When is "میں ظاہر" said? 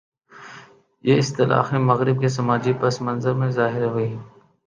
3.33-3.83